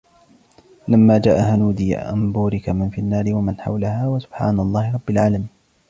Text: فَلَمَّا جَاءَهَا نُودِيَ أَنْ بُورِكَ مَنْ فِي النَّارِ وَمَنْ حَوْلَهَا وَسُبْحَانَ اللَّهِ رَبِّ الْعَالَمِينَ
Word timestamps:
فَلَمَّا 0.87 1.17
جَاءَهَا 1.17 1.55
نُودِيَ 1.55 1.95
أَنْ 1.97 2.31
بُورِكَ 2.31 2.69
مَنْ 2.69 2.89
فِي 2.89 3.01
النَّارِ 3.01 3.33
وَمَنْ 3.33 3.61
حَوْلَهَا 3.61 4.07
وَسُبْحَانَ 4.07 4.59
اللَّهِ 4.59 4.93
رَبِّ 4.95 5.09
الْعَالَمِينَ 5.09 5.49